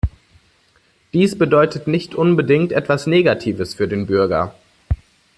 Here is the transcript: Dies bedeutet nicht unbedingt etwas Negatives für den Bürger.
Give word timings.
Dies 1.13 1.37
bedeutet 1.37 1.85
nicht 1.85 2.15
unbedingt 2.15 2.71
etwas 2.71 3.05
Negatives 3.05 3.75
für 3.75 3.87
den 3.87 4.07
Bürger. 4.07 4.55